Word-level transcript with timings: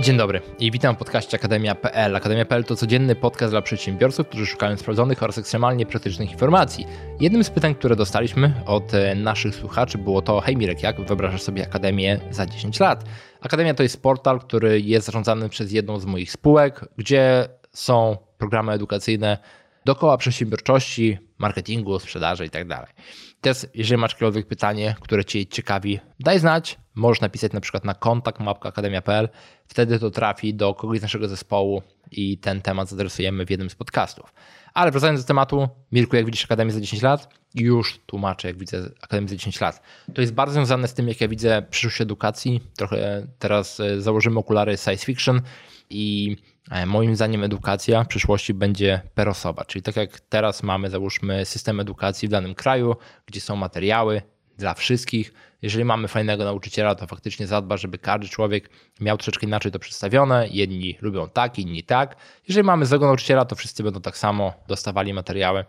Dzień 0.00 0.16
dobry 0.16 0.40
i 0.58 0.70
witam 0.70 0.94
w 0.94 0.98
podcaście 0.98 1.36
Akademia.pl. 1.36 2.16
Akademia.pl 2.16 2.64
to 2.64 2.76
codzienny 2.76 3.14
podcast 3.14 3.52
dla 3.52 3.62
przedsiębiorców, 3.62 4.28
którzy 4.28 4.46
szukają 4.46 4.76
sprawdzonych 4.76 5.22
oraz 5.22 5.38
ekstremalnie 5.38 5.86
praktycznych 5.86 6.30
informacji. 6.32 6.86
Jednym 7.20 7.44
z 7.44 7.50
pytań, 7.50 7.74
które 7.74 7.96
dostaliśmy 7.96 8.54
od 8.66 8.94
e, 8.94 9.14
naszych 9.14 9.54
słuchaczy 9.54 9.98
było 9.98 10.22
to 10.22 10.40
hej 10.40 10.56
Mirek, 10.56 10.82
jak 10.82 11.00
wyobrażasz 11.00 11.42
sobie 11.42 11.62
Akademię 11.62 12.20
za 12.30 12.46
10 12.46 12.80
lat? 12.80 13.04
Akademia 13.40 13.74
to 13.74 13.82
jest 13.82 14.02
portal, 14.02 14.40
który 14.40 14.80
jest 14.80 15.06
zarządzany 15.06 15.48
przez 15.48 15.72
jedną 15.72 15.98
z 15.98 16.04
moich 16.04 16.32
spółek, 16.32 16.88
gdzie 16.96 17.48
są 17.72 18.16
programy 18.38 18.72
edukacyjne 18.72 19.38
dookoła 19.84 20.16
przedsiębiorczości, 20.16 21.18
marketingu, 21.38 21.98
sprzedaży 21.98 22.44
itd. 22.44 22.74
Tak 22.74 22.94
Teraz, 23.40 23.66
jeżeli 23.74 24.00
masz 24.00 24.12
jakiekolwiek 24.12 24.46
pytanie, 24.46 24.96
które 25.00 25.24
Cię 25.24 25.46
ciekawi, 25.46 26.00
daj 26.20 26.38
znać. 26.38 26.78
Możesz 26.94 27.20
napisać 27.20 27.52
na 27.52 27.60
przykład 27.60 27.84
na 27.84 27.94
kontakt 27.94 28.40
mapkaakademia.pl. 28.40 29.28
Wtedy 29.66 29.98
to 29.98 30.10
trafi 30.10 30.54
do 30.54 30.74
kogoś 30.74 30.98
z 30.98 31.02
naszego 31.02 31.28
zespołu 31.28 31.82
i 32.10 32.38
ten 32.38 32.62
temat 32.62 32.88
zadresujemy 32.88 33.46
w 33.46 33.50
jednym 33.50 33.70
z 33.70 33.74
podcastów. 33.74 34.32
Ale 34.74 34.90
wracając 34.90 35.20
do 35.20 35.26
tematu, 35.26 35.68
Mirku, 35.92 36.16
jak 36.16 36.26
widzisz 36.26 36.44
Akademię 36.44 36.72
za 36.72 36.80
10 36.80 37.02
lat? 37.02 37.34
Już 37.54 38.00
tłumaczę, 38.06 38.48
jak 38.48 38.58
widzę 38.58 38.90
Akademię 39.02 39.28
za 39.28 39.36
10 39.36 39.60
lat. 39.60 39.82
To 40.14 40.20
jest 40.20 40.34
bardzo 40.34 40.54
związane 40.54 40.88
z 40.88 40.94
tym, 40.94 41.08
jak 41.08 41.20
ja 41.20 41.28
widzę 41.28 41.62
przyszłość 41.70 42.00
edukacji. 42.00 42.60
Trochę 42.76 43.26
teraz 43.38 43.80
e, 43.80 44.00
założymy 44.00 44.38
okulary 44.38 44.76
science 44.76 45.06
fiction 45.06 45.40
i 45.90 46.36
moim 46.86 47.16
zdaniem 47.16 47.44
edukacja 47.44 48.04
w 48.04 48.08
przyszłości 48.08 48.54
będzie 48.54 49.00
per 49.14 49.28
osoba. 49.28 49.64
Czyli 49.64 49.82
tak 49.82 49.96
jak 49.96 50.20
teraz 50.20 50.62
mamy, 50.62 50.90
załóżmy, 50.90 51.44
system 51.44 51.80
edukacji 51.80 52.28
w 52.28 52.30
danym 52.30 52.54
kraju, 52.54 52.96
gdzie 53.26 53.40
są 53.40 53.56
materiały 53.56 54.22
dla 54.58 54.74
wszystkich. 54.74 55.32
Jeżeli 55.62 55.84
mamy 55.84 56.08
fajnego 56.08 56.44
nauczyciela, 56.44 56.94
to 56.94 57.06
faktycznie 57.06 57.46
zadba, 57.46 57.76
żeby 57.76 57.98
każdy 57.98 58.28
człowiek 58.28 58.70
miał 59.00 59.16
troszeczkę 59.16 59.46
inaczej 59.46 59.72
to 59.72 59.78
przedstawione. 59.78 60.48
Jedni 60.50 60.98
lubią 61.00 61.28
tak, 61.28 61.58
inni 61.58 61.82
tak. 61.82 62.16
Jeżeli 62.48 62.66
mamy 62.66 62.86
złego 62.86 63.06
nauczyciela, 63.06 63.44
to 63.44 63.56
wszyscy 63.56 63.82
będą 63.82 64.00
tak 64.00 64.18
samo 64.18 64.52
dostawali 64.68 65.14
materiały. 65.14 65.64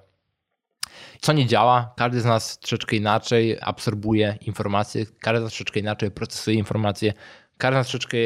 Co 1.21 1.33
nie 1.33 1.45
działa, 1.45 1.93
każdy 1.97 2.21
z 2.21 2.25
nas 2.25 2.59
troszeczkę 2.59 2.95
inaczej 2.95 3.57
absorbuje 3.61 4.37
informacje, 4.41 5.05
każdy 5.19 5.39
z 5.39 5.43
nas 5.43 5.51
troszeczkę 5.51 5.79
inaczej 5.79 6.11
procesuje 6.11 6.57
informacje, 6.57 7.13
każdy 7.57 7.75
z 7.75 7.77
nas 7.77 7.87
troszeczkę 7.87 8.17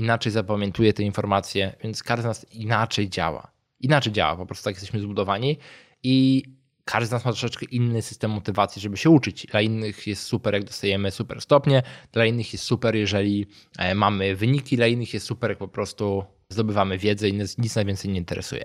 inaczej 0.00 0.32
zapamiętuje 0.32 0.92
te 0.92 1.02
informacje, 1.02 1.76
więc 1.82 2.02
każdy 2.02 2.22
z 2.22 2.24
nas 2.24 2.46
inaczej 2.52 3.08
działa. 3.08 3.52
Inaczej 3.80 4.12
działa, 4.12 4.36
po 4.36 4.46
prostu 4.46 4.64
tak 4.64 4.74
jesteśmy 4.74 5.00
zbudowani 5.00 5.58
i 6.02 6.44
każdy 6.84 7.06
z 7.06 7.10
nas 7.10 7.24
ma 7.24 7.30
troszeczkę 7.30 7.66
inny 7.66 8.02
system 8.02 8.30
motywacji, 8.30 8.82
żeby 8.82 8.96
się 8.96 9.10
uczyć. 9.10 9.46
Dla 9.46 9.60
innych 9.60 10.06
jest 10.06 10.22
super, 10.22 10.54
jak 10.54 10.64
dostajemy 10.64 11.10
super 11.10 11.40
stopnie, 11.40 11.82
dla 12.12 12.26
innych 12.26 12.52
jest 12.52 12.64
super, 12.64 12.96
jeżeli 12.96 13.46
e, 13.78 13.94
mamy 13.94 14.36
wyniki, 14.36 14.76
dla 14.76 14.86
innych 14.86 15.14
jest 15.14 15.26
super, 15.26 15.50
jak 15.50 15.58
po 15.58 15.68
prostu 15.68 16.24
zdobywamy 16.48 16.98
wiedzę 16.98 17.28
i 17.28 17.32
nic, 17.32 17.76
nas 17.76 17.86
więcej 17.86 18.10
nie 18.10 18.18
interesuje. 18.18 18.64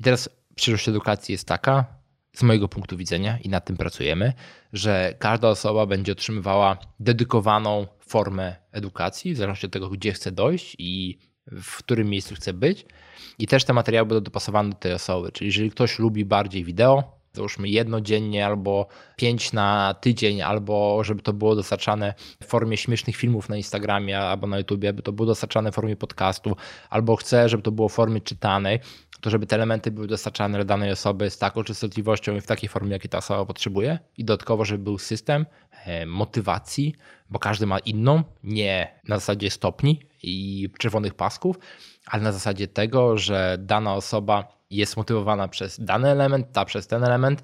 I 0.00 0.02
teraz 0.02 0.28
przyszłość 0.54 0.88
edukacji 0.88 1.32
jest 1.32 1.48
taka, 1.48 2.01
z 2.32 2.42
mojego 2.42 2.68
punktu 2.68 2.96
widzenia, 2.96 3.38
i 3.38 3.48
nad 3.48 3.64
tym 3.64 3.76
pracujemy, 3.76 4.32
że 4.72 5.14
każda 5.18 5.48
osoba 5.48 5.86
będzie 5.86 6.12
otrzymywała 6.12 6.76
dedykowaną 7.00 7.86
formę 7.98 8.56
edukacji, 8.72 9.34
w 9.34 9.36
zależności 9.36 9.66
od 9.66 9.72
tego, 9.72 9.88
gdzie 9.88 10.12
chce 10.12 10.32
dojść 10.32 10.76
i 10.78 11.18
w 11.46 11.76
którym 11.76 12.08
miejscu 12.08 12.34
chce 12.34 12.52
być. 12.52 12.86
I 13.38 13.46
też 13.46 13.64
te 13.64 13.72
materiały 13.72 14.08
będą 14.08 14.24
dopasowane 14.24 14.70
do 14.70 14.76
tej 14.76 14.92
osoby. 14.92 15.32
Czyli 15.32 15.48
jeżeli 15.48 15.70
ktoś 15.70 15.98
lubi 15.98 16.24
bardziej 16.24 16.64
wideo, 16.64 17.21
załóżmy 17.32 17.68
jedno 17.68 18.00
dziennie 18.00 18.46
albo 18.46 18.86
pięć 19.16 19.52
na 19.52 19.94
tydzień, 20.00 20.42
albo 20.42 21.04
żeby 21.04 21.22
to 21.22 21.32
było 21.32 21.54
dostarczane 21.56 22.14
w 22.42 22.46
formie 22.46 22.76
śmiesznych 22.76 23.16
filmów 23.16 23.48
na 23.48 23.56
Instagramie 23.56 24.18
albo 24.18 24.46
na 24.46 24.58
YouTubie, 24.58 24.88
aby 24.88 25.02
to 25.02 25.12
było 25.12 25.26
dostarczane 25.26 25.72
w 25.72 25.74
formie 25.74 25.96
podcastu, 25.96 26.56
albo 26.90 27.16
chcę, 27.16 27.48
żeby 27.48 27.62
to 27.62 27.72
było 27.72 27.88
w 27.88 27.92
formie 27.92 28.20
czytanej, 28.20 28.80
to 29.20 29.30
żeby 29.30 29.46
te 29.46 29.56
elementy 29.56 29.90
były 29.90 30.06
dostarczane 30.06 30.58
dla 30.58 30.64
danej 30.64 30.92
osoby 30.92 31.30
z 31.30 31.38
taką 31.38 31.64
częstotliwością 31.64 32.36
i 32.36 32.40
w 32.40 32.46
takiej 32.46 32.68
formie, 32.68 32.92
jakiej 32.92 33.10
ta 33.10 33.18
osoba 33.18 33.44
potrzebuje. 33.44 33.98
I 34.18 34.24
dodatkowo, 34.24 34.64
żeby 34.64 34.84
był 34.84 34.98
system 34.98 35.46
e, 35.84 36.06
motywacji, 36.06 36.94
bo 37.32 37.38
każdy 37.38 37.66
ma 37.66 37.78
inną, 37.78 38.22
nie 38.44 39.00
na 39.08 39.18
zasadzie 39.18 39.50
stopni 39.50 40.00
i 40.22 40.68
czerwonych 40.78 41.14
pasków, 41.14 41.58
ale 42.06 42.22
na 42.22 42.32
zasadzie 42.32 42.68
tego, 42.68 43.18
że 43.18 43.56
dana 43.60 43.94
osoba 43.94 44.62
jest 44.70 44.96
motywowana 44.96 45.48
przez 45.48 45.80
dany 45.84 46.08
element, 46.08 46.52
ta 46.52 46.64
przez 46.64 46.86
ten 46.86 47.04
element 47.04 47.42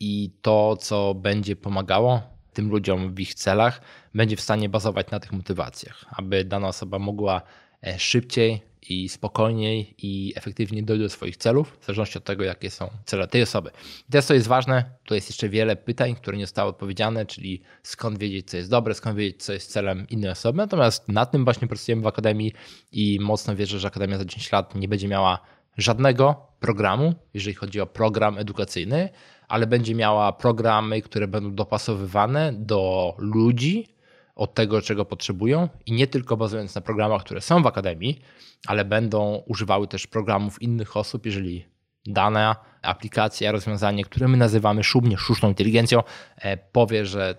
i 0.00 0.30
to, 0.42 0.76
co 0.76 1.14
będzie 1.14 1.56
pomagało 1.56 2.22
tym 2.52 2.70
ludziom 2.70 3.14
w 3.14 3.20
ich 3.20 3.34
celach, 3.34 3.80
będzie 4.14 4.36
w 4.36 4.40
stanie 4.40 4.68
bazować 4.68 5.10
na 5.10 5.20
tych 5.20 5.32
motywacjach, 5.32 6.04
aby 6.10 6.44
dana 6.44 6.68
osoba 6.68 6.98
mogła 6.98 7.42
e, 7.86 7.98
szybciej 7.98 8.62
i 8.88 9.08
spokojniej 9.08 9.94
i 9.98 10.32
efektywniej 10.36 10.84
dojść 10.84 11.02
do 11.02 11.08
swoich 11.08 11.36
celów, 11.36 11.78
w 11.80 11.86
zależności 11.86 12.18
od 12.18 12.24
tego, 12.24 12.44
jakie 12.44 12.70
są 12.70 12.90
cele 13.04 13.28
tej 13.28 13.42
osoby. 13.42 13.70
I 14.08 14.12
teraz, 14.12 14.26
co 14.26 14.34
jest 14.34 14.46
ważne, 14.46 14.84
to 15.04 15.14
jest 15.14 15.30
jeszcze 15.30 15.48
wiele 15.48 15.76
pytań, 15.76 16.14
które 16.14 16.36
nie 16.36 16.46
zostały 16.46 16.70
odpowiedziane, 16.70 17.26
czyli 17.26 17.62
skąd 17.82 18.18
wiedzieć, 18.18 18.50
co 18.50 18.56
jest 18.56 18.70
dobre, 18.70 18.94
skąd 18.94 19.16
wiedzieć, 19.16 19.42
co 19.42 19.52
jest 19.52 19.72
celem 19.72 20.06
innej 20.08 20.30
osoby. 20.30 20.56
Natomiast 20.56 21.08
nad 21.08 21.30
tym 21.30 21.44
właśnie 21.44 21.68
pracujemy 21.68 22.02
w 22.02 22.06
Akademii 22.06 22.52
i 22.92 23.18
mocno 23.20 23.56
wierzę, 23.56 23.78
że 23.78 23.88
Akademia 23.88 24.18
za 24.18 24.24
10 24.24 24.52
lat 24.52 24.74
nie 24.74 24.88
będzie 24.88 25.08
miała 25.08 25.38
żadnego 25.78 26.46
programu, 26.60 27.14
jeżeli 27.34 27.54
chodzi 27.54 27.80
o 27.80 27.86
program 27.86 28.38
edukacyjny, 28.38 29.08
ale 29.52 29.66
będzie 29.66 29.94
miała 29.94 30.32
programy, 30.32 31.02
które 31.02 31.28
będą 31.28 31.54
dopasowywane 31.54 32.52
do 32.52 33.14
ludzi, 33.18 33.96
od 34.34 34.54
tego, 34.54 34.82
czego 34.82 35.04
potrzebują 35.04 35.68
i 35.86 35.92
nie 35.92 36.06
tylko 36.06 36.36
bazując 36.36 36.74
na 36.74 36.80
programach, 36.80 37.20
które 37.20 37.40
są 37.40 37.62
w 37.62 37.66
akademii, 37.66 38.20
ale 38.66 38.84
będą 38.84 39.42
używały 39.46 39.88
też 39.88 40.06
programów 40.06 40.62
innych 40.62 40.96
osób, 40.96 41.26
jeżeli 41.26 41.66
dana 42.06 42.56
aplikacja, 42.82 43.52
rozwiązanie, 43.52 44.04
które 44.04 44.28
my 44.28 44.36
nazywamy 44.36 44.84
szumnie 44.84 45.18
sztuczną 45.18 45.48
inteligencją, 45.48 46.02
e, 46.36 46.56
powie, 46.56 47.06
że 47.06 47.34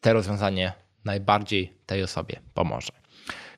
te 0.00 0.12
rozwiązanie 0.12 0.72
najbardziej 1.04 1.78
tej 1.86 2.02
osobie 2.02 2.40
pomoże. 2.54 2.92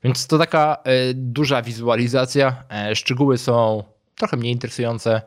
Więc 0.05 0.27
to 0.27 0.39
taka 0.39 0.77
e, 0.85 1.15
duża 1.15 1.63
wizualizacja. 1.63 2.65
E, 2.71 2.97
szczegóły 2.97 3.39
są 3.39 3.85
trochę 4.21 4.37
mniej 4.37 4.53
interesujące, 4.53 5.23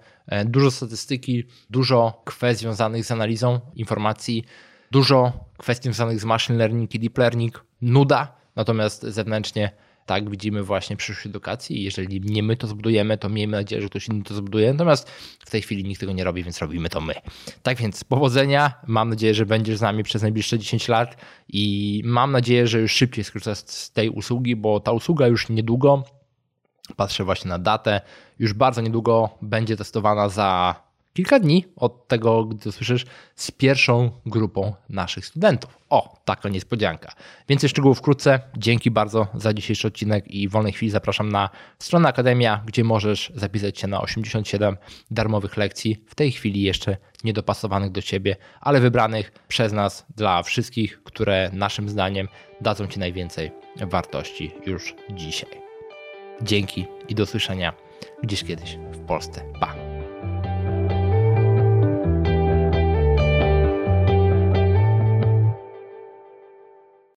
dużo 0.45 0.71
statystyki, 0.71 1.43
dużo 1.69 2.21
kwestii 2.25 2.61
związanych 2.61 3.05
z 3.05 3.11
analizą 3.11 3.59
informacji, 3.75 4.43
dużo 4.91 5.45
kwestii 5.57 5.83
związanych 5.83 6.19
z 6.19 6.25
machine 6.25 6.57
learning 6.57 6.95
i 6.95 6.99
deep 6.99 7.17
learning, 7.17 7.65
nuda, 7.81 8.35
natomiast 8.55 9.03
zewnętrznie 9.03 9.71
tak 10.05 10.29
widzimy 10.29 10.63
właśnie 10.63 10.95
przyszłość 10.97 11.27
edukacji. 11.27 11.83
Jeżeli 11.83 12.21
nie 12.21 12.43
my 12.43 12.57
to 12.57 12.67
zbudujemy, 12.67 13.17
to 13.17 13.29
miejmy 13.29 13.57
nadzieję, 13.57 13.81
że 13.81 13.89
ktoś 13.89 14.07
inny 14.07 14.23
to 14.23 14.35
zbuduje. 14.35 14.73
Natomiast 14.73 15.09
w 15.45 15.51
tej 15.51 15.61
chwili 15.61 15.83
nikt 15.83 15.99
tego 15.99 16.13
nie 16.13 16.23
robi, 16.23 16.43
więc 16.43 16.59
robimy 16.59 16.89
to 16.89 17.01
my. 17.01 17.13
Tak 17.63 17.77
więc 17.77 18.03
powodzenia. 18.03 18.73
Mam 18.87 19.09
nadzieję, 19.09 19.33
że 19.33 19.45
będziesz 19.45 19.77
z 19.77 19.81
nami 19.81 20.03
przez 20.03 20.21
najbliższe 20.21 20.59
10 20.59 20.87
lat 20.87 21.17
i 21.49 22.01
mam 22.05 22.31
nadzieję, 22.31 22.67
że 22.67 22.79
już 22.79 22.91
szybciej 22.91 23.23
skorzystasz 23.23 23.57
z 23.57 23.91
tej 23.91 24.09
usługi, 24.09 24.55
bo 24.55 24.79
ta 24.79 24.91
usługa 24.91 25.27
już 25.27 25.49
niedługo, 25.49 26.03
patrzę 26.95 27.23
właśnie 27.23 27.49
na 27.49 27.59
datę, 27.59 28.01
już 28.39 28.53
bardzo 28.53 28.81
niedługo 28.81 29.29
będzie 29.41 29.77
testowana 29.77 30.29
za 30.29 30.75
kilka 31.13 31.39
dni 31.39 31.65
od 31.75 32.07
tego, 32.07 32.45
gdy 32.45 32.71
słyszysz, 32.71 33.05
z 33.35 33.51
pierwszą 33.51 34.11
grupą 34.25 34.73
naszych 34.89 35.25
studentów. 35.25 35.77
O, 35.89 36.17
taka 36.25 36.49
niespodzianka. 36.49 37.13
Więcej 37.49 37.69
szczegółów 37.69 37.97
wkrótce. 37.97 38.39
Dzięki 38.57 38.91
bardzo 38.91 39.27
za 39.35 39.53
dzisiejszy 39.53 39.87
odcinek 39.87 40.27
i 40.27 40.47
w 40.47 40.51
wolnej 40.51 40.73
chwili 40.73 40.91
zapraszam 40.91 41.31
na 41.31 41.49
stronę 41.79 42.09
Akademia, 42.09 42.63
gdzie 42.65 42.83
możesz 42.83 43.31
zapisać 43.35 43.79
się 43.79 43.87
na 43.87 44.01
87 44.01 44.77
darmowych 45.11 45.57
lekcji, 45.57 46.03
w 46.07 46.15
tej 46.15 46.31
chwili 46.31 46.61
jeszcze 46.61 46.97
niedopasowanych 47.23 47.91
do 47.91 48.01
Ciebie, 48.01 48.35
ale 48.61 48.79
wybranych 48.79 49.31
przez 49.47 49.73
nas 49.73 50.05
dla 50.15 50.43
wszystkich, 50.43 51.03
które 51.03 51.49
naszym 51.53 51.89
zdaniem 51.89 52.27
dadzą 52.61 52.87
Ci 52.87 52.99
najwięcej 52.99 53.51
wartości 53.75 54.51
już 54.65 54.95
dzisiaj. 55.09 55.72
Dzięki 56.41 56.85
i 57.09 57.15
do 57.15 57.25
słyszenia 57.25 57.73
gdzieś 58.23 58.43
kiedyś 58.43 58.77
w 58.91 59.05
Polsce. 59.05 59.41
Pa! 59.59 59.92